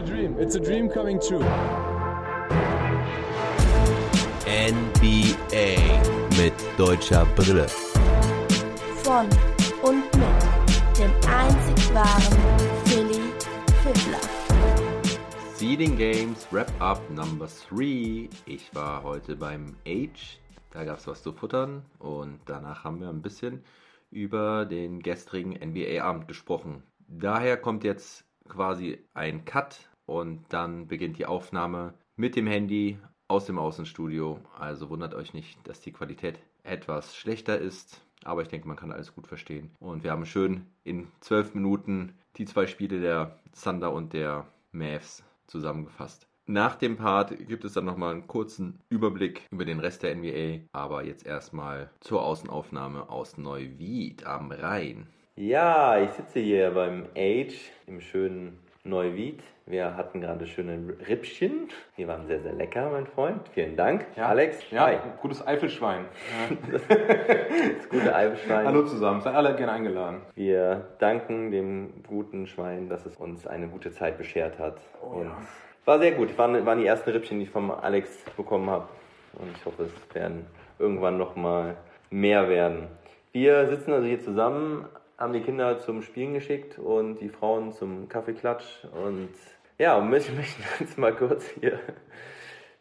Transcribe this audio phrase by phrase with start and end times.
[0.00, 0.36] a dream.
[0.38, 1.44] It's a dream coming true.
[4.46, 5.76] NBA
[6.38, 7.66] mit deutscher Brille.
[9.02, 9.28] Von
[9.82, 12.38] und mit dem einzig wahren
[12.86, 13.20] Philly
[13.82, 14.20] Fiddler.
[15.54, 18.30] Seeding Games Wrap-Up Number 3.
[18.46, 20.40] Ich war heute beim Age.
[20.70, 23.64] Da gab es was zu futtern und danach haben wir ein bisschen
[24.10, 26.84] über den gestrigen NBA-Abend gesprochen.
[27.06, 33.46] Daher kommt jetzt quasi ein Cut und dann beginnt die Aufnahme mit dem Handy aus
[33.46, 34.40] dem Außenstudio.
[34.58, 38.00] Also wundert euch nicht, dass die Qualität etwas schlechter ist.
[38.24, 39.70] Aber ich denke, man kann alles gut verstehen.
[39.78, 45.22] Und wir haben schön in zwölf Minuten die zwei Spiele der Thunder und der Mavs
[45.46, 46.26] zusammengefasst.
[46.44, 50.66] Nach dem Part gibt es dann nochmal einen kurzen Überblick über den Rest der NBA.
[50.72, 55.06] Aber jetzt erstmal zur Außenaufnahme aus Neuwied am Rhein.
[55.36, 59.40] Ja, ich sitze hier beim Age im schönen Neuwied.
[59.66, 61.68] Wir hatten gerade schöne Rippchen.
[61.98, 63.46] Die waren sehr, sehr lecker, mein Freund.
[63.52, 64.06] Vielen Dank.
[64.16, 64.26] Ja.
[64.28, 64.96] Alex, Ja, hi.
[65.20, 66.06] gutes Eifelschwein.
[66.72, 66.82] Das
[67.90, 68.66] gute Eibenschwein.
[68.66, 70.22] Hallo zusammen, seid alle gerne eingeladen.
[70.34, 74.78] Wir danken dem guten Schwein, dass es uns eine gute Zeit beschert hat.
[75.02, 75.36] Oh Und ja.
[75.84, 76.36] war sehr gut.
[76.38, 78.88] Waren, waren die ersten Rippchen, die ich vom Alex bekommen habe.
[79.34, 80.46] Und ich hoffe, es werden
[80.78, 81.76] irgendwann noch mal
[82.10, 82.88] mehr werden.
[83.32, 84.86] Wir sitzen also hier zusammen,
[85.20, 88.84] haben die Kinder zum Spielen geschickt und die Frauen zum Kaffeeklatsch.
[89.04, 89.28] Und
[89.78, 91.78] ja, und möchten möchten jetzt mal kurz hier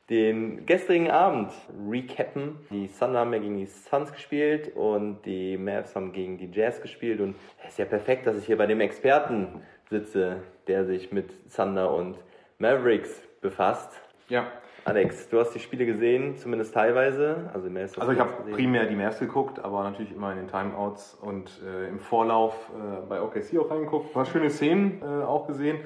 [0.09, 1.52] den gestrigen Abend
[1.88, 2.56] recappen.
[2.72, 6.81] Die Thunder haben ja gegen die Suns gespielt und die Mavs haben gegen die Jazz
[6.81, 7.20] gespielt.
[7.20, 11.31] Und es ist ja perfekt, dass ich hier bei dem Experten sitze, der sich mit
[11.53, 12.18] Thunder und
[12.58, 14.02] Mavericks befasst.
[14.30, 14.48] Ja,
[14.90, 17.52] Alex, du hast die Spiele gesehen, zumindest teilweise.
[17.54, 20.48] Also, Mavs hast also ich habe primär die Mavs geguckt, aber natürlich immer in den
[20.48, 24.08] Timeouts und äh, im Vorlauf äh, bei OKC auch reingeguckt.
[24.08, 25.78] Ein paar schöne Szenen äh, auch gesehen.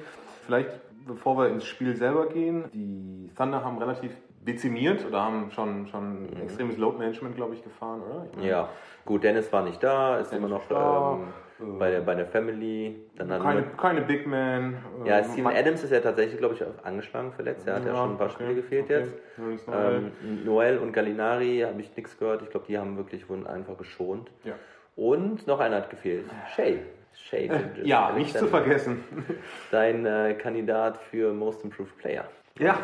[0.46, 0.70] Vielleicht,
[1.06, 6.26] bevor wir ins Spiel selber gehen, die Thunder haben relativ dezimiert oder haben schon, schon
[6.42, 8.26] extremes Load Management, glaube ich, gefahren, oder?
[8.30, 8.68] Ich meine, Ja,
[9.04, 11.18] gut, Dennis war nicht da, ist Dennis immer noch ist da.
[11.58, 12.96] Bei, der, bei der Family.
[13.16, 14.76] Dann Keine, wir- keine Big Man.
[15.04, 17.66] äh, Ja, Steven Adams ist ja tatsächlich, glaube ich, auch angeschlagen verletzt.
[17.66, 18.94] Er hat ja, Ja, schon ein paar okay, Spiele gefehlt okay.
[19.00, 19.68] jetzt.
[19.68, 19.96] Noel.
[20.26, 22.42] Ähm, Noel und Gallinari habe ich nichts gehört.
[22.42, 24.30] Ich glaube, die haben wirklich wurden einfach geschont.
[24.44, 24.54] Ja.
[24.96, 26.24] Und noch einer hat gefehlt.
[26.54, 26.80] Shay.
[27.12, 27.48] Shay.
[27.48, 28.64] Gilgeous Ja, nicht zu Alexander.
[28.64, 29.04] vergessen.
[29.70, 32.24] Dein äh, Kandidat für Most Improved Player.
[32.58, 32.78] Ja,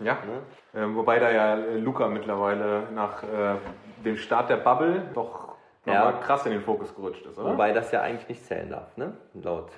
[0.00, 0.14] ja.
[0.14, 0.40] Ne?
[0.82, 3.26] Ähm, wobei da ja äh, Luca mittlerweile nach äh,
[4.04, 5.53] dem Start der Bubble doch
[5.86, 6.12] Ja.
[6.12, 7.50] krass in den Fokus gerutscht ist, oder?
[7.52, 9.12] Wobei das ja eigentlich nicht zählen darf, ne?
[9.34, 9.70] Laut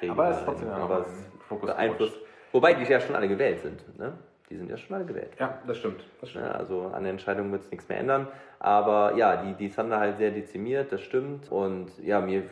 [0.00, 0.12] Regeln.
[0.18, 1.04] Aber es ist trotzdem ja Aber
[1.48, 2.14] Fokus beeinflusst.
[2.14, 2.28] gerutscht.
[2.52, 4.12] Wobei die ja schon alle gewählt sind, ne?
[4.48, 5.32] Die sind ja schon alle gewählt.
[5.38, 6.02] Ja, das stimmt.
[6.20, 6.46] Das stimmt.
[6.46, 8.28] Ja, also an der Entscheidung wird es nichts mehr ändern.
[8.58, 11.52] Aber ja, die, die Thunder halt sehr dezimiert, das stimmt.
[11.52, 12.44] Und ja, mir,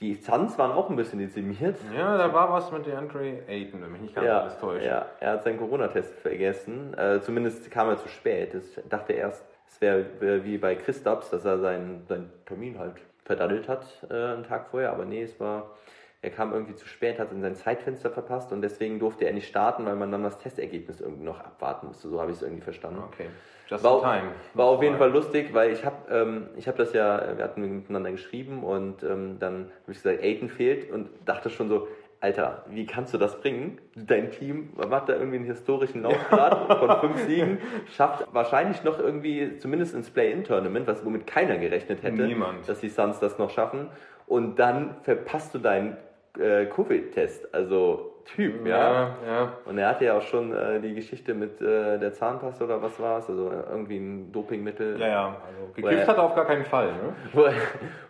[0.00, 1.76] die Suns waren auch ein bisschen dezimiert.
[1.96, 4.84] Ja, da war was mit DeAndre Ayton, wenn mich nicht ganz Ja, alles täuscht.
[4.84, 6.92] ja, er hat seinen Corona-Test vergessen.
[6.98, 8.54] Äh, zumindest kam er zu spät.
[8.54, 12.94] Ich dachte erst, es wäre wär wie bei Christaps, dass er seinen, seinen Termin halt
[13.24, 14.90] verdaddelt hat äh, einen Tag vorher.
[14.92, 15.76] Aber nee, es war,
[16.22, 19.46] er kam irgendwie zu spät, hat in sein Zeitfenster verpasst und deswegen durfte er nicht
[19.46, 22.08] starten, weil man dann das Testergebnis irgendwie noch abwarten musste.
[22.08, 23.02] So habe ich es irgendwie verstanden.
[23.12, 23.26] Okay.
[23.68, 24.32] Just War, time.
[24.54, 27.60] war auf jeden Fall lustig, weil ich habe ähm, ich hab das ja, wir hatten
[27.60, 31.86] miteinander geschrieben und ähm, dann habe ich gesagt, Aiden fehlt und dachte schon so,
[32.20, 33.78] Alter, wie kannst du das bringen?
[33.94, 37.58] Dein Team macht da irgendwie einen historischen Laufgrad von fünf Siegen,
[37.94, 42.68] schafft wahrscheinlich noch irgendwie, zumindest ins Play-In-Tournament, was womit keiner gerechnet hätte, Niemand.
[42.68, 43.88] dass die Suns das noch schaffen.
[44.26, 45.96] Und dann verpasst du deinen
[46.38, 47.54] äh, Covid-Test.
[47.54, 48.76] Also Typ, ja.
[48.76, 49.52] Ja, ja.
[49.64, 53.00] Und er hatte ja auch schon äh, die Geschichte mit äh, der Zahnpasta oder was
[53.00, 55.26] war es, also irgendwie ein Dopingmittel, Ja, ja.
[55.46, 57.14] Also, gekifft hat er auf gar keinen Fall, ne?
[57.32, 57.54] wo, er,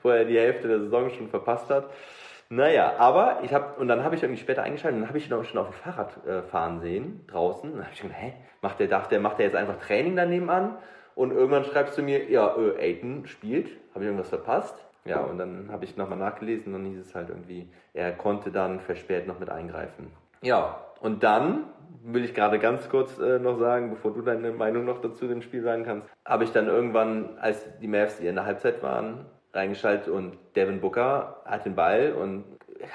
[0.03, 1.89] wo er die Hälfte der Saison schon verpasst hat.
[2.51, 5.29] Naja, aber ich habe, und dann habe ich irgendwie später eingeschaltet, und dann habe ich
[5.29, 7.71] ihn auch schon auf dem Fahrrad äh, fahren sehen, draußen.
[7.73, 8.33] Dann habe ich gedacht, hä,
[8.63, 10.77] macht der, dachte, der, macht der jetzt einfach Training daneben an?
[11.15, 14.87] Und irgendwann schreibst du mir, ja, äh, Aiden spielt, habe ich irgendwas verpasst?
[15.05, 18.51] Ja, und dann habe ich nochmal nachgelesen und dann hieß es halt irgendwie, er konnte
[18.51, 20.13] dann verspätet noch mit eingreifen.
[20.43, 21.65] Ja, und dann
[22.03, 25.43] will ich gerade ganz kurz äh, noch sagen, bevor du deine Meinung noch dazu dem
[25.43, 30.09] Spiel sagen kannst, habe ich dann irgendwann, als die Mavs in der Halbzeit waren, reingeschaltet
[30.09, 32.45] und Devin Booker hat den Ball und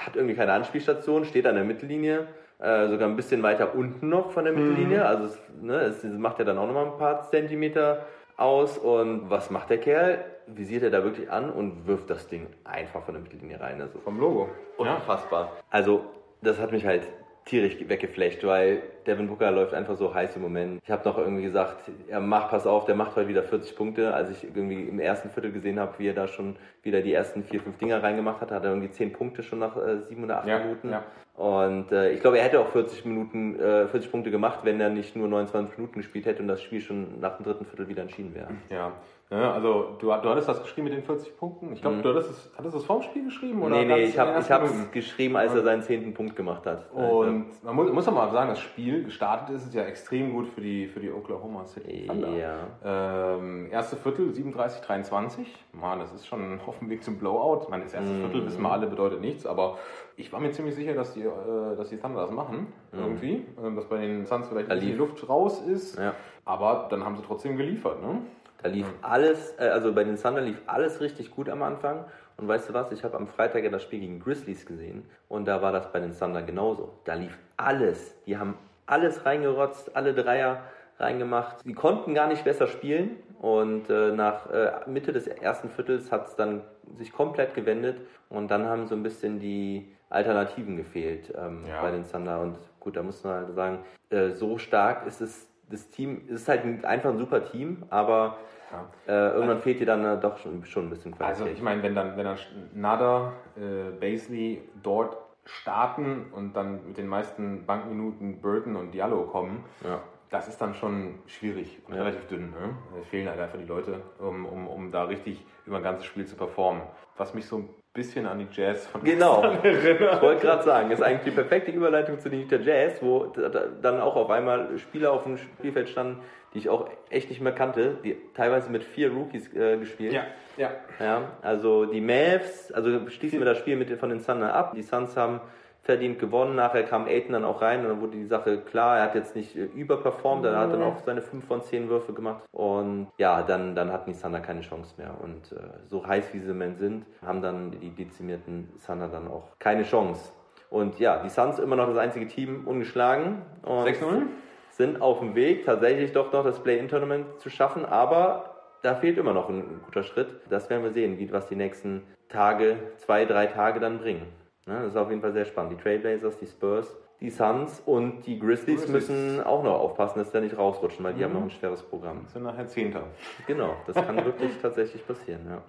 [0.05, 2.27] hat irgendwie keine Anspielstation, steht an der Mittellinie,
[2.59, 6.39] äh, sogar ein bisschen weiter unten noch von der Mittellinie, also es, ne, es macht
[6.39, 8.05] ja dann auch nochmal ein paar Zentimeter
[8.37, 10.23] aus und was macht der Kerl?
[10.47, 13.81] Visiert er da wirklich an und wirft das Ding einfach von der Mittellinie rein.
[13.81, 14.49] Also Vom Logo.
[14.79, 14.95] Ja.
[14.95, 15.51] Unfassbar.
[15.69, 16.05] Also,
[16.41, 17.07] das hat mich halt
[17.45, 20.81] tierisch weggeflecht, weil Devin Booker läuft einfach so heiß im Moment.
[20.83, 24.13] Ich habe noch irgendwie gesagt, er macht, pass auf, der macht heute wieder 40 Punkte.
[24.13, 27.43] Als ich irgendwie im ersten Viertel gesehen habe, wie er da schon wieder die ersten
[27.43, 30.39] vier, fünf Dinger reingemacht hat, hat er irgendwie 10 Punkte schon nach äh, sieben oder
[30.39, 30.89] acht Ja, Minuten.
[30.89, 31.03] ja.
[31.35, 34.89] Und äh, ich glaube, er hätte auch 40 Minuten, äh, 40 Punkte gemacht, wenn er
[34.89, 38.03] nicht nur 29 Minuten gespielt hätte und das Spiel schon nach dem dritten Viertel wieder
[38.03, 38.49] entschieden wäre.
[38.69, 38.91] Ja.
[39.33, 41.73] Ja, also du, du hattest das geschrieben mit den 40 Punkten.
[41.73, 43.63] Ich glaube, du hattest es, hattest es vorm Spiel geschrieben?
[43.63, 43.87] Oder Mhm.
[43.87, 44.91] nee, nee, ich habe Minuten?
[44.91, 46.91] geschrieben, als er seinen zehnten Punkt gemacht hat.
[46.91, 50.47] Und man muss, muss doch mal sagen, das Spiel gestartet ist es ja extrem gut
[50.49, 52.29] für die, für die Oklahoma City Thunder.
[52.29, 53.35] Ja.
[53.37, 55.47] Ähm, erste Viertel 37, 23.
[55.73, 57.61] Mann, das ist schon auf dem Weg zum Blowout.
[57.63, 59.77] Ich meine, das erste Viertel wissen wir alle bedeutet nichts, aber
[60.15, 62.67] ich war mir ziemlich sicher, dass die, äh, dass die Thunder das machen.
[62.91, 63.45] Irgendwie.
[63.63, 64.93] Ähm, dass bei den Suns vielleicht die.
[64.93, 65.97] Luft raus ist.
[65.97, 66.13] Ja.
[66.45, 68.01] Aber dann haben sie trotzdem geliefert.
[68.01, 68.19] Ne?
[68.63, 72.05] Da lief alles, äh, also bei den Thunder lief alles richtig gut am Anfang.
[72.37, 75.45] Und weißt du was, ich habe am Freitag ja das Spiel gegen Grizzlies gesehen und
[75.47, 76.93] da war das bei den Thunder genauso.
[77.05, 78.15] Da lief alles.
[78.25, 78.57] Die haben
[78.87, 80.63] alles reingerotzt, alle Dreier
[80.97, 81.57] reingemacht.
[81.63, 86.27] Die konnten gar nicht besser spielen und äh, nach äh, Mitte des ersten Viertels hat
[86.27, 86.61] es dann
[86.97, 87.97] sich komplett gewendet
[88.29, 91.81] und dann haben so ein bisschen die Alternativen gefehlt ähm, Ja.
[91.81, 92.39] bei den Thunder.
[92.41, 96.41] Und gut, da muss man halt sagen, äh, so stark ist es, das Team, es
[96.41, 98.37] ist halt ein- einfach ein super Team, aber
[98.71, 98.89] Ja.
[99.13, 101.41] äh, irgendwann fehlt dir dann äh, doch schon, schon ein bisschen Qualität.
[101.41, 102.37] Also ich meine, wenn dann, wenn dann
[102.73, 109.63] Nada, äh, Basley dort starten und dann mit den meisten Bankminuten Burton und Diallo kommen,
[109.83, 110.01] ja.
[110.29, 112.51] das ist dann schon schwierig und relativ dünn.
[112.51, 112.75] Ne?
[113.01, 116.25] Es fehlen halt einfach die Leute, um, um, um da richtig über ein ganzes Spiel
[116.25, 116.83] zu performen.
[117.17, 119.43] Was mich so ein bisschen an die Jazz von Genau.
[119.63, 123.49] Ich wollte gerade sagen, ist eigentlich die perfekte Überleitung zu den Utah Jazz, wo da-
[123.49, 126.19] da- dann auch auf einmal Spieler auf dem Spielfeld standen,
[126.53, 130.13] die ich auch echt nicht mehr kannte, die teilweise mit vier Rookies äh, gespielt.
[130.13, 130.23] Ja,
[130.57, 130.71] ja.
[130.99, 134.73] Ja, also die Mavs, also schließen wir das Spiel mit den, von den Thunder ab.
[134.75, 135.39] Die Suns haben
[135.83, 136.55] verdient gewonnen.
[136.55, 138.97] Nachher kam Aiton dann auch rein und dann wurde die Sache klar.
[138.97, 142.13] Er hat jetzt nicht äh, überperformt, er hat dann auch seine 5 von 10 Würfe
[142.13, 142.43] gemacht.
[142.51, 145.15] Und ja, dann, dann hatten die Thunder keine Chance mehr.
[145.21, 149.27] Und äh, so heiß wie sie im Moment sind, haben dann die dezimierten Thunder dann
[149.27, 150.31] auch keine Chance.
[150.69, 153.43] Und ja, die Suns immer noch das einzige Team ungeschlagen.
[153.63, 154.23] Und 6-0?
[154.71, 159.33] sind auf dem Weg, tatsächlich doch noch das Play-In-Tournament zu schaffen, aber da fehlt immer
[159.33, 160.29] noch ein guter Schritt.
[160.49, 164.25] Das werden wir sehen, wie, was die nächsten Tage, zwei, drei Tage dann bringen.
[164.65, 165.73] Ne, das ist auf jeden Fall sehr spannend.
[165.73, 169.09] Die Trailblazers, die Spurs, die Suns und die Grizzlies, Grizzlies.
[169.09, 171.81] müssen auch noch aufpassen, dass sie da nicht rausrutschen, weil die haben noch ein schweres
[171.83, 172.25] Programm.
[172.27, 173.03] Sind nachher Zehnter.
[173.47, 175.61] Genau, das kann wirklich tatsächlich passieren, ja.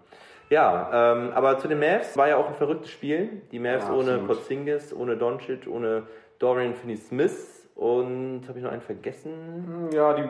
[0.51, 3.43] Ja, ähm, aber zu den Mavs war ja auch ein verrücktes Spiel.
[3.51, 4.19] Die Mavs Ja, ohne.
[4.19, 6.03] Porzingis, ohne Doncic, ohne
[6.39, 9.89] Dorian Finney-Smith und habe ich noch einen vergessen?
[9.93, 10.29] Ja, die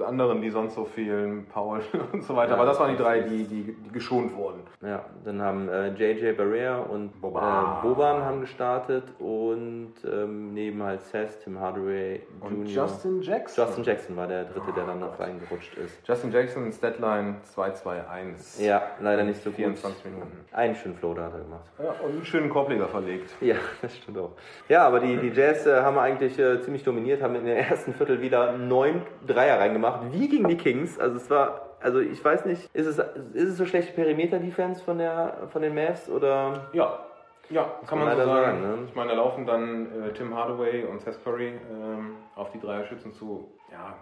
[0.00, 1.80] anderen, die sonst so fehlen, Paul
[2.12, 2.50] und so weiter.
[2.50, 4.60] Ja, Aber das waren die drei, die, die, die geschont wurden.
[4.82, 7.78] Ja, dann haben äh, JJ Barrea und Boban.
[7.78, 12.84] Äh, Boban haben gestartet und ähm, neben halt Seth, Tim Hardaway Und Jr.
[12.84, 13.64] Justin Jackson.
[13.64, 16.06] Justin Jackson war der dritte, der dann noch reingerutscht ist.
[16.06, 18.64] Justin Jackson, Statline 221.
[18.64, 19.56] Ja, leider nicht so gut.
[19.56, 20.44] 24 Minuten.
[20.52, 21.64] Einen schönen Floater hat er gemacht.
[21.78, 23.30] Ja, und einen schönen Korbleger verlegt.
[23.40, 24.32] Ja, das stimmt auch.
[24.68, 27.94] Ja, aber die, die Jazz äh, haben eigentlich äh, ziemlich dominiert, haben in der ersten
[27.94, 30.98] Viertel wieder neun Dreier reingemacht, wie gegen die Kings.
[30.98, 34.98] Also es war, also ich weiß nicht, ist es, ist es so schlechte Perimeter-Defense von,
[34.98, 36.98] der, von den Mavs oder Ja,
[37.50, 38.62] ja, kann man man so sagen.
[38.62, 38.86] sagen, ne?
[38.88, 43.12] Ich meine, da laufen dann äh, Tim Hardaway und Seth Curry ähm, auf die Dreierschützen
[43.12, 43.48] zu.
[43.72, 43.94] Ja,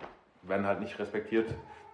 [0.42, 1.46] werden halt nicht respektiert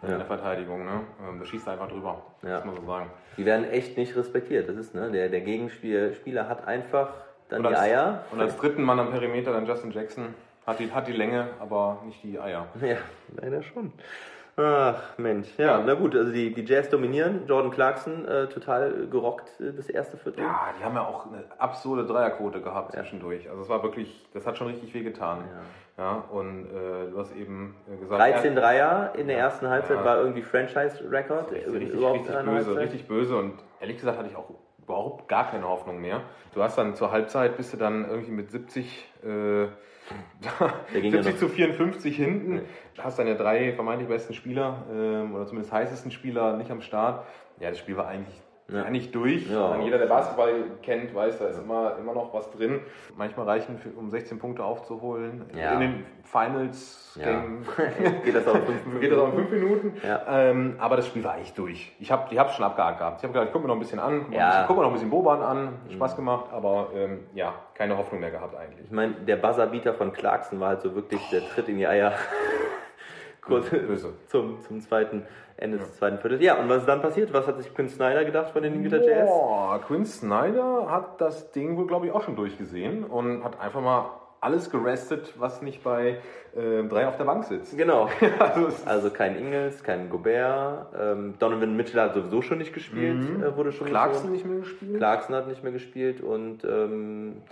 [0.02, 0.16] in Ja.
[0.16, 0.84] der Verteidigung.
[0.84, 1.00] Ne?
[1.28, 2.56] Ähm, da schießt einfach drüber, Ja.
[2.56, 3.10] muss man so sagen.
[3.36, 4.68] die werden echt nicht respektiert.
[4.68, 7.10] Das ist, ne, der, der Gegenspieler hat einfach
[7.48, 8.24] dann Und die als, Eier.
[8.32, 10.34] Und als dritten Mann am Perimeter dann Justin Jackson.
[10.66, 12.66] Hat die, hat die Länge, aber nicht die Eier.
[12.80, 12.96] Ja,
[13.36, 13.92] leider schon.
[14.56, 15.48] Ach, Mensch.
[15.56, 15.82] Ja, Ja.
[15.84, 17.46] na gut, also die, die Jazz dominieren.
[17.46, 20.44] Jordan Clarkson äh, total gerockt äh, das erste Viertel.
[20.44, 23.48] Ja, die haben ja auch eine absurde Dreierquote gehabt zwischendurch.
[23.48, 25.38] Also es war wirklich, das hat schon richtig weh getan.
[25.96, 30.04] Ja, und äh, du hast eben äh, gesagt, 13 Dreier in der ersten Halbzeit Ja.
[30.04, 31.50] war irgendwie Franchise-Record.
[31.50, 32.82] Richtig, richtig, überhaupt richtig einer böse, Halbzeit.
[32.84, 34.50] richtig böse und ehrlich gesagt hatte ich auch
[34.82, 36.20] überhaupt gar keine Hoffnung mehr.
[36.54, 39.66] Du hast dann zur Halbzeit bist du dann irgendwie mit 70, äh,
[40.94, 41.48] Der ging ja 70 noch.
[41.48, 42.62] zu 54 hinten,
[42.98, 47.26] hast deine drei vermeintlich besten Spieler ähm, oder zumindest heißesten Spieler nicht am Start.
[47.60, 48.40] Ja, das Spiel war eigentlich
[48.72, 48.84] Ja.
[48.84, 49.48] eigentlich durch.
[49.50, 49.78] Ja.
[49.80, 50.52] Jeder, der Basketball
[50.82, 52.80] kennt, weiß, da ist immer, immer noch was drin.
[53.16, 55.44] Manchmal reichen, für, um 16 Punkte aufzuholen.
[55.56, 55.72] Ja.
[55.72, 57.02] In den Finals
[58.24, 59.92] Geht das auch in fünf Minuten.
[60.02, 60.22] Ja.
[60.28, 61.94] Ähm, aber das Spiel war echt durch.
[62.00, 63.18] Ich habe ich hab's schon abgehakt gehabt.
[63.18, 64.90] Ich habe gedacht, ich guck mir noch ein bisschen an, guck, mal, guck mir noch
[64.90, 65.66] ein bisschen Boban an.
[65.84, 68.86] Hat Spaß gemacht, aber ähm, ja, keine Hoffnung mehr gehabt eigentlich.
[68.86, 72.12] Ich meine, der Buzzerbeater von Clarkson war halt so wirklich der Tritt in die Eier.
[73.42, 73.66] Kurz
[74.28, 75.24] zum, zum zweiten
[75.56, 76.42] Ende des zweiten Viertels.
[76.42, 77.32] Ja, und was ist dann passiert?
[77.32, 79.28] Was hat sich Quinn Snyder gedacht von den Utah Jazz?
[79.28, 83.80] Boah, Quinn Snyder hat das Ding wohl, glaube ich, auch schon durchgesehen und hat einfach
[83.80, 86.18] mal alles gerestet, was nicht bei
[86.56, 87.76] äh, drei auf der Bank sitzt.
[87.76, 88.08] Genau.
[88.40, 90.88] Also Also kein Ingels, kein Gobert.
[90.98, 93.90] Ähm, Donovan Mitchell hat sowieso schon nicht gespielt, äh, wurde schon Mhm.
[93.90, 94.96] Clarkson nicht mehr gespielt.
[94.96, 97.42] Clarkson hat nicht mehr gespielt und ähm,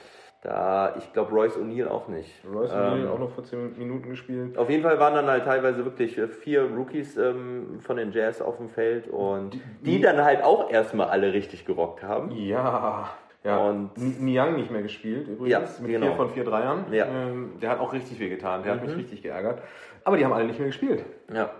[0.43, 2.31] da, ich glaube, Royce O'Neal auch nicht.
[2.51, 4.57] Royce O'Neal Ähm, auch noch 14 Minuten gespielt.
[4.57, 8.41] Auf jeden Fall waren dann halt teilweise wirklich äh, vier Rookies ähm, von den Jazz
[8.41, 12.31] auf dem Feld und die dann halt auch erstmal alle richtig gerockt haben.
[12.33, 13.11] Ja.
[13.43, 16.07] Ja, Und- Niang nicht mehr gespielt übrigens, Ja, mit genau.
[16.09, 16.85] vier von vier Dreiern.
[16.91, 17.07] Ja.
[17.07, 18.89] Ähm, der hat auch richtig wehgetan, der hat Mhm.
[18.89, 19.63] mich richtig geärgert.
[20.05, 21.05] Aber die haben alle nicht mehr gespielt.
[21.33, 21.51] Ja.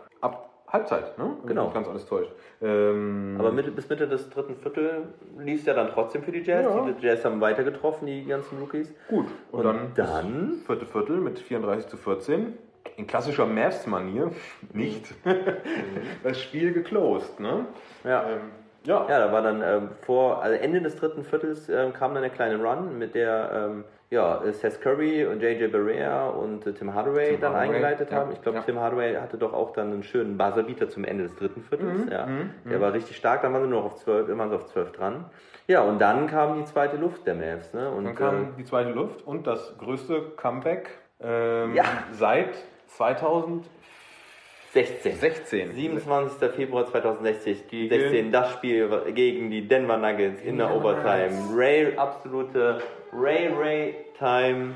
[0.73, 1.37] Halbzeit, ne?
[1.47, 1.71] Genau.
[1.71, 2.31] Ganz alles täuscht.
[2.63, 5.09] Ähm, Aber Mitte, bis Mitte des dritten Viertel
[5.39, 6.65] lief es ja dann trotzdem für die Jazz.
[6.65, 6.87] Ja.
[6.87, 8.93] Die Jazz haben weiter getroffen, die ganzen Rookies.
[9.09, 9.27] gut.
[9.51, 10.53] Und, Und dann, dann?
[10.67, 12.55] vierte Viertel mit 34 zu 14.
[12.97, 14.31] In klassischer Mavs-Manier
[14.73, 15.07] nicht.
[16.23, 17.67] das Spiel geclosed, ne?
[18.05, 18.29] Ja.
[18.29, 18.41] Ähm,
[18.85, 19.07] ja.
[19.09, 22.31] Ja, da war dann ähm, vor also Ende des dritten Viertels ähm, kam dann der
[22.31, 27.31] kleine Run, mit der ähm, ja, Seth Curry und JJ Barrea und äh, Tim Hardaway
[27.31, 28.33] Tim dann Hardaway, eingeleitet ja, haben.
[28.33, 28.65] Ich glaube, ja.
[28.65, 32.07] Tim Hardaway hatte doch auch dann einen schönen Buzzerbeater zum Ende des dritten Viertels.
[32.07, 32.27] Mhm, ja.
[32.69, 34.93] Der war richtig stark, dann waren sie nur noch auf 12, immer so auf 12
[34.93, 35.27] dran.
[35.69, 37.73] Ja, und dann kam die zweite Luft der Mavs.
[37.73, 37.89] Ne?
[37.89, 40.91] Und, Dann kam äh, die zweite Luft und das größte Comeback
[41.23, 41.85] ähm, Ja.
[42.11, 42.49] seit
[42.89, 45.15] 2016.
[45.17, 45.73] 16.
[45.73, 46.51] 27.
[46.51, 51.31] Februar 2016, Gegen- 16, das Spiel gegen die Denver Nuggets in der Overtime.
[51.55, 52.81] Ray, absolute
[53.13, 54.75] Ray Ray Time,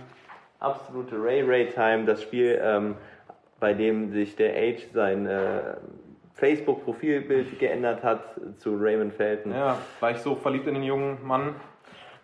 [0.60, 2.04] absolute Ray Ray Time.
[2.04, 2.96] Das Spiel, ähm,
[3.60, 5.76] bei dem sich der Age sein äh,
[6.34, 8.20] Facebook-Profilbild geändert hat
[8.58, 9.52] zu Raymond Felton.
[9.52, 11.54] Ja, war ich so verliebt in den jungen Mann.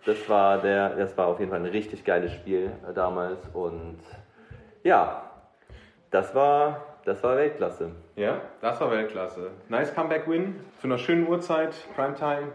[0.05, 3.99] Das war der, das war auf jeden Fall ein richtig geiles Spiel äh, damals und
[4.83, 5.31] ja,
[6.11, 7.93] das war, das war Weltklasse.
[8.17, 9.51] Ja, das war Weltklasse.
[9.69, 12.53] Nice Comeback-Win zu einer schönen Uhrzeit, Primetime.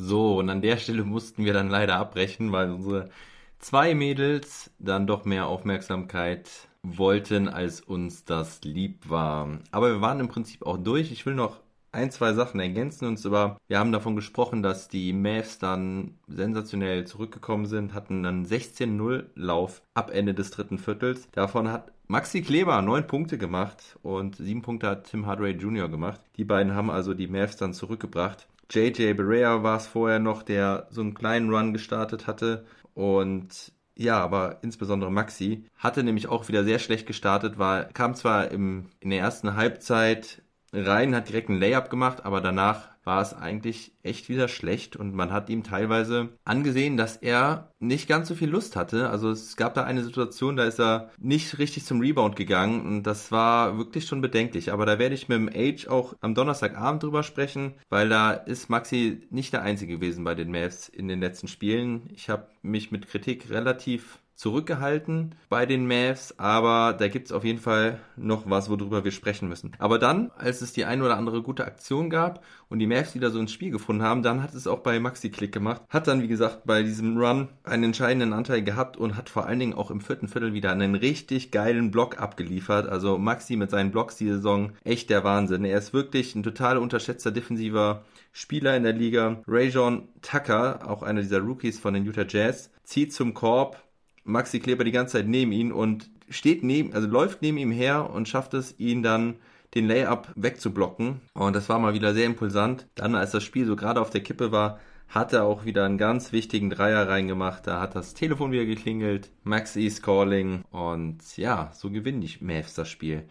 [0.00, 3.10] So, und an der Stelle mussten wir dann leider abbrechen, weil unsere
[3.58, 6.48] zwei Mädels dann doch mehr Aufmerksamkeit
[6.84, 9.58] wollten, als uns das lieb war.
[9.72, 11.10] Aber wir waren im Prinzip auch durch.
[11.10, 11.58] Ich will noch
[11.90, 13.06] ein, zwei Sachen ergänzen.
[13.08, 18.46] Und zwar, wir haben davon gesprochen, dass die Mavs dann sensationell zurückgekommen sind, hatten einen
[18.46, 21.28] 16-0-Lauf ab Ende des dritten Viertels.
[21.32, 25.88] Davon hat Maxi Kleber neun Punkte gemacht und sieben Punkte hat Tim Hardaway Jr.
[25.88, 26.20] gemacht.
[26.36, 28.46] Die beiden haben also die Mavs dann zurückgebracht.
[28.70, 32.66] JJ Barea war es vorher noch, der so einen kleinen Run gestartet hatte.
[32.94, 38.50] Und ja, aber insbesondere Maxi hatte nämlich auch wieder sehr schlecht gestartet, war, kam zwar
[38.50, 43.32] im, in der ersten Halbzeit rein, hat direkt einen Layup gemacht, aber danach war es
[43.32, 48.34] eigentlich echt wieder schlecht und man hat ihm teilweise angesehen, dass er nicht ganz so
[48.34, 49.08] viel Lust hatte.
[49.08, 53.04] Also es gab da eine Situation, da ist er nicht richtig zum Rebound gegangen und
[53.04, 54.72] das war wirklich schon bedenklich.
[54.72, 58.68] Aber da werde ich mit dem Age auch am Donnerstagabend drüber sprechen, weil da ist
[58.68, 62.10] Maxi nicht der Einzige gewesen bei den Mavs in den letzten Spielen.
[62.12, 67.58] Ich habe mich mit Kritik relativ zurückgehalten bei den Mavs, aber da gibt's auf jeden
[67.58, 69.72] Fall noch was, worüber wir sprechen müssen.
[69.80, 73.32] Aber dann, als es die ein oder andere gute Aktion gab und die Mavs wieder
[73.32, 75.82] so ins Spiel gefunden haben, dann hat es auch bei Maxi Klick gemacht.
[75.88, 79.58] Hat dann, wie gesagt, bei diesem Run einen entscheidenden Anteil gehabt und hat vor allen
[79.58, 82.88] Dingen auch im vierten Viertel wieder einen richtig geilen Block abgeliefert.
[82.88, 85.64] Also Maxi mit seinen Blocks die Saison echt der Wahnsinn.
[85.64, 89.42] Er ist wirklich ein total unterschätzter defensiver Spieler in der Liga.
[89.48, 93.82] Rajon Tucker, auch einer dieser Rookies von den Utah Jazz, zieht zum Korb,
[94.28, 98.10] Maxi Kleber die ganze Zeit neben ihn und steht neben, also läuft neben ihm her
[98.10, 99.36] und schafft es, ihn dann
[99.74, 101.20] den Layup wegzublocken.
[101.34, 102.86] Und das war mal wieder sehr impulsant.
[102.94, 105.98] Dann, als das Spiel so gerade auf der Kippe war, hat er auch wieder einen
[105.98, 107.66] ganz wichtigen Dreier reingemacht.
[107.66, 109.30] Da hat das Telefon wieder geklingelt.
[109.42, 110.62] Maxi ist calling.
[110.70, 113.24] Und ja, so gewinnen die Mavs das Spiel.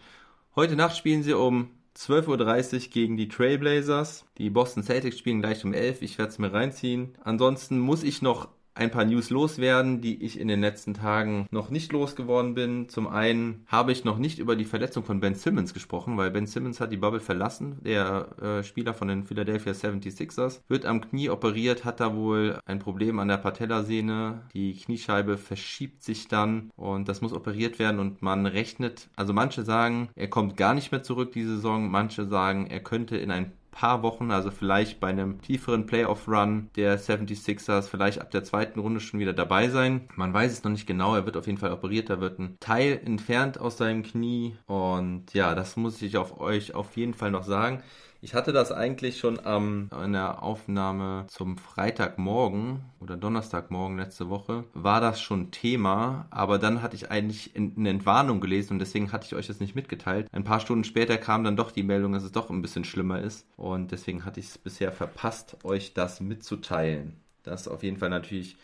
[0.56, 4.24] Heute Nacht spielen sie um 12.30 Uhr gegen die Trailblazers.
[4.38, 6.02] Die Boston Celtics spielen gleich um 11 Uhr.
[6.02, 7.14] Ich werde es mir reinziehen.
[7.22, 11.68] Ansonsten muss ich noch ein paar News loswerden, die ich in den letzten Tagen noch
[11.68, 12.88] nicht losgeworden bin.
[12.88, 16.46] Zum einen habe ich noch nicht über die Verletzung von Ben Simmons gesprochen, weil Ben
[16.46, 21.28] Simmons hat die Bubble verlassen, der äh, Spieler von den Philadelphia 76ers, wird am Knie
[21.28, 24.42] operiert, hat da wohl ein Problem an der Patellasehne.
[24.54, 29.64] Die Kniescheibe verschiebt sich dann und das muss operiert werden und man rechnet, also manche
[29.64, 33.52] sagen, er kommt gar nicht mehr zurück diese Saison, manche sagen, er könnte in ein
[33.78, 38.98] paar Wochen, also vielleicht bei einem tieferen Playoff-Run der 76ers, vielleicht ab der zweiten Runde
[38.98, 40.08] schon wieder dabei sein.
[40.16, 42.56] Man weiß es noch nicht genau, er wird auf jeden Fall operiert, da wird ein
[42.58, 47.30] Teil entfernt aus seinem Knie und ja, das muss ich auf euch auf jeden Fall
[47.30, 47.80] noch sagen.
[48.20, 54.64] Ich hatte das eigentlich schon am, in der Aufnahme zum Freitagmorgen oder Donnerstagmorgen letzte Woche,
[54.74, 59.26] war das schon Thema, aber dann hatte ich eigentlich eine Entwarnung gelesen und deswegen hatte
[59.26, 60.26] ich euch das nicht mitgeteilt.
[60.32, 63.20] Ein paar Stunden später kam dann doch die Meldung, dass es doch ein bisschen schlimmer
[63.20, 67.20] ist und deswegen hatte ich es bisher verpasst, euch das mitzuteilen.
[67.44, 68.56] Das ist auf jeden Fall natürlich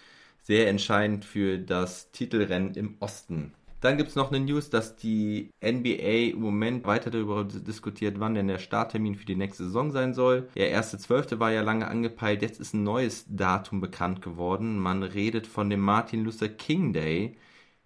[0.42, 3.54] sehr entscheidend für das Titelrennen im Osten.
[3.80, 8.34] Dann gibt es noch eine News, dass die NBA im Moment weiter darüber diskutiert, wann
[8.34, 10.48] denn der Starttermin für die nächste Saison sein soll.
[10.54, 14.78] Der erste Zwölfte war ja lange angepeilt, jetzt ist ein neues Datum bekannt geworden.
[14.78, 17.36] Man redet von dem Martin Luther King Day,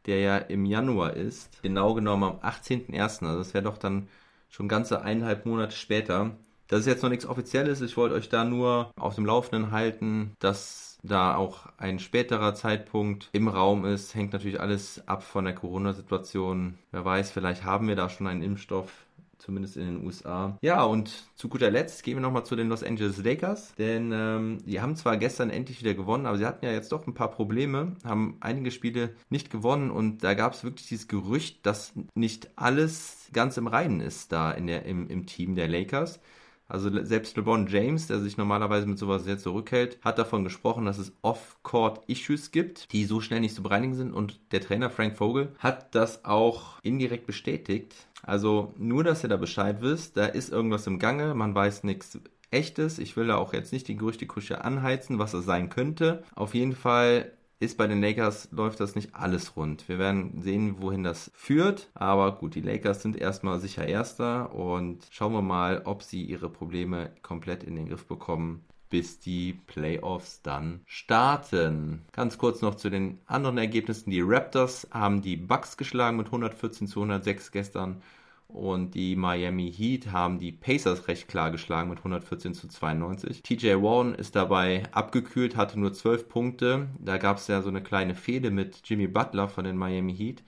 [0.07, 1.63] der ja im Januar ist.
[1.63, 3.27] Genau genommen am 18.01.
[3.27, 4.09] Also das wäre doch dann
[4.49, 6.37] schon ganze eineinhalb Monate später.
[6.69, 7.81] Das ist jetzt noch nichts Offizielles.
[7.81, 13.31] Ich wollte euch da nur auf dem Laufenden halten, dass da auch ein späterer Zeitpunkt
[13.33, 16.79] im Raum ist, hängt natürlich alles ab von der Corona-Situation.
[16.91, 18.91] Wer weiß, vielleicht haben wir da schon einen Impfstoff
[19.39, 20.59] zumindest in den USA.
[20.61, 24.59] Ja, und zu guter Letzt gehen wir nochmal zu den Los Angeles Lakers, denn ähm,
[24.67, 27.31] die haben zwar gestern endlich wieder gewonnen, aber sie hatten ja jetzt doch ein paar
[27.31, 32.51] Probleme, haben einige Spiele nicht gewonnen und da gab es wirklich dieses Gerücht, dass nicht
[32.57, 36.21] alles ganz im Reinen ist da in der, im, im Team der Lakers.
[36.69, 40.99] Also selbst LeBron James, der sich normalerweise mit sowas sehr zurückhält, hat davon gesprochen, dass
[40.99, 44.13] es Off-Court-Issues gibt, die so schnell nicht zu bereinigen sind.
[44.13, 47.95] Und der Trainer Frank Vogel hat das auch indirekt bestätigt.
[48.23, 52.21] Also nur, dass ihr da Bescheid wisst, da ist irgendwas im Gange, man weiß nichts
[52.51, 52.99] Echtes.
[52.99, 56.25] Ich will da auch jetzt nicht die Gerüchteküche anheizen, was es sein könnte.
[56.35, 59.89] Auf jeden Fall ist bei den Lakers läuft das nicht alles rund.
[59.89, 61.91] Wir werden sehen, wohin das führt.
[61.95, 66.49] Aber gut, die Lakers sind erstmal sicher Erster und schauen wir mal, ob sie ihre
[66.49, 72.07] Probleme komplett in den Griff bekommen bis die Playoffs dann starten.
[72.13, 74.11] Ganz kurz noch zu den anderen Ergebnissen.
[74.11, 78.03] Die Raptors haben die Bucks geschlagen mit 114 zu 106 gestern.
[78.49, 83.43] Und die Miami Heat haben die Pacers recht klar geschlagen mit 114 zu 92.
[83.43, 86.89] TJ Warren ist dabei abgekühlt, hatte nur 12 Punkte.
[86.99, 90.43] Da gab es ja so eine kleine Fehde mit Jimmy Butler von den Miami Heat.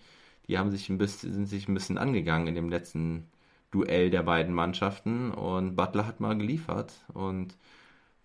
[0.48, 3.28] Die haben sich ein bisschen, sind sich ein bisschen angegangen in dem letzten
[3.70, 5.30] Duell der beiden Mannschaften.
[5.30, 6.94] Und Butler hat mal geliefert.
[7.12, 7.54] Und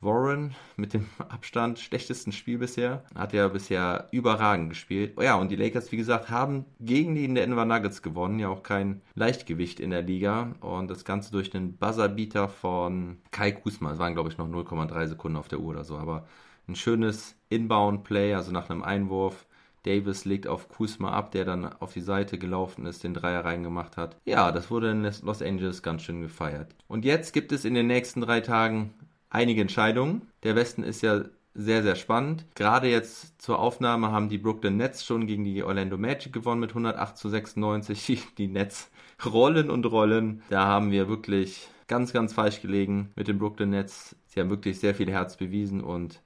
[0.05, 3.03] Warren mit dem Abstand schlechtesten Spiel bisher.
[3.15, 5.19] Hat ja bisher überragend gespielt.
[5.19, 8.39] Ja, und die Lakers, wie gesagt, haben gegen die Denver Nuggets gewonnen.
[8.39, 10.53] Ja, auch kein Leichtgewicht in der Liga.
[10.61, 13.91] Und das Ganze durch einen Buzzerbeater von Kai Kusma.
[13.91, 15.97] Es waren, glaube ich, noch 0,3 Sekunden auf der Uhr oder so.
[15.97, 16.25] Aber
[16.67, 19.45] ein schönes Inbound-Play, also nach einem Einwurf.
[19.85, 23.97] Davis legt auf Kusma ab, der dann auf die Seite gelaufen ist, den Dreier reingemacht
[23.97, 24.17] hat.
[24.25, 26.75] Ja, das wurde in Los Angeles ganz schön gefeiert.
[26.87, 28.95] Und jetzt gibt es in den nächsten drei Tagen
[29.35, 30.29] einige Entscheidungen.
[30.43, 32.45] Der Westen ist ja sehr, sehr spannend.
[32.55, 36.71] Gerade jetzt zur Aufnahme haben die Brooklyn Nets schon gegen die Orlando Magic gewonnen mit
[36.71, 38.35] 108 zu 96.
[38.37, 38.89] Die Nets
[39.25, 40.41] rollen und rollen.
[40.49, 44.15] Da haben wir wirklich ganz, ganz falsch gelegen mit den Brooklyn Nets.
[44.27, 46.21] Sie haben wirklich sehr viel Herz bewiesen und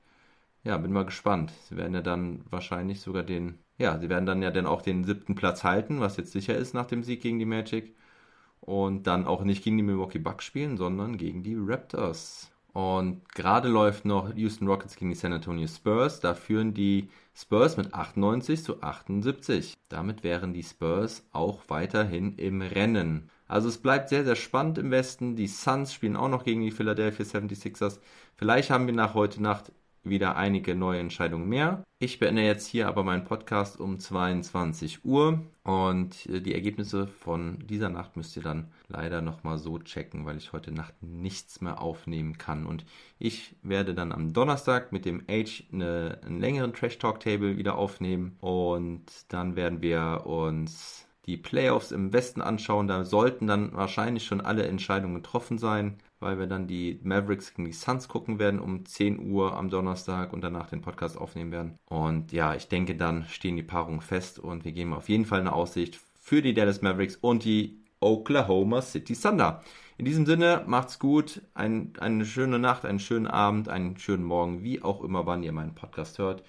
[0.64, 1.52] ja, bin mal gespannt.
[1.68, 5.04] Sie werden ja dann wahrscheinlich sogar den, ja, sie werden dann ja dann auch den
[5.04, 7.96] siebten Platz halten, was jetzt sicher ist nach dem Sieg gegen die Magic.
[8.62, 12.52] Und dann auch nicht gegen die Milwaukee Bucks spielen, sondern gegen die Raptors.
[12.74, 16.20] Und gerade läuft noch Houston Rockets gegen die San Antonio Spurs.
[16.20, 19.76] Da führen die Spurs mit 98 zu 78.
[19.90, 23.30] Damit wären die Spurs auch weiterhin im Rennen.
[23.48, 25.36] Also es bleibt sehr, sehr spannend im Westen.
[25.36, 28.00] Die Suns spielen auch noch gegen die Philadelphia 76ers.
[28.36, 29.72] Vielleicht haben wir nach heute Nacht
[30.04, 31.84] wieder einige neue Entscheidungen mehr.
[32.00, 37.60] Ich beende jetzt hier aber meinen Podcast um 22 Uhr und äh, die Ergebnisse von
[37.68, 41.82] dieser Nacht müsst ihr dann leider nochmal so checken, weil ich heute Nacht nichts mehr
[41.82, 42.66] aufnehmen kann.
[42.66, 42.86] Und
[43.20, 47.78] ich werde dann am Donnerstag mit dem Age eine, einen längeren Trash Talk Table wieder
[47.78, 52.88] aufnehmen und dann werden wir uns die Playoffs im Westen anschauen.
[52.88, 57.66] Da sollten dann wahrscheinlich schon alle Entscheidungen getroffen sein weil wir dann die Mavericks gegen
[57.66, 61.80] die Suns gucken werden um 10 Uhr am Donnerstag und danach den Podcast aufnehmen werden.
[61.86, 65.40] Und ja, ich denke, dann stehen die Paarungen fest und wir geben auf jeden Fall
[65.40, 69.64] eine Aussicht für die Dallas Mavericks und die Oklahoma City Thunder.
[69.98, 74.64] In diesem Sinne, macht's gut, ein, eine schöne Nacht, einen schönen Abend, einen schönen Morgen,
[74.64, 76.44] wie auch immer, wann ihr meinen Podcast hört.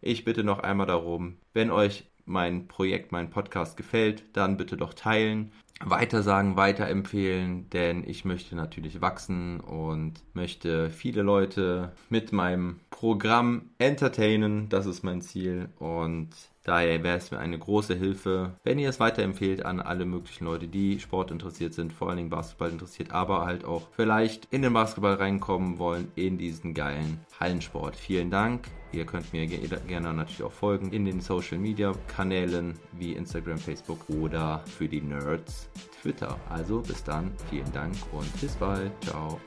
[0.00, 4.94] Ich bitte noch einmal darum, wenn euch mein Projekt, mein Podcast gefällt, dann bitte doch
[4.94, 13.70] teilen, weitersagen, weiterempfehlen, denn ich möchte natürlich wachsen und möchte viele Leute mit meinem Programm
[13.78, 14.68] entertainen.
[14.68, 16.30] Das ist mein Ziel und
[16.62, 20.68] daher wäre es mir eine große Hilfe, wenn ihr es weiterempfehlt an alle möglichen Leute,
[20.68, 24.72] die Sport interessiert sind, vor allen Dingen Basketball interessiert, aber halt auch vielleicht in den
[24.72, 27.96] Basketball reinkommen wollen, in diesen geilen Hallensport.
[27.96, 28.68] Vielen Dank.
[28.94, 34.08] Ihr könnt mir gerne natürlich auch folgen in den Social Media Kanälen wie Instagram, Facebook
[34.08, 35.68] oder für die Nerds
[36.00, 36.38] Twitter.
[36.48, 38.92] Also bis dann, vielen Dank und bis bald.
[39.02, 39.40] Ciao.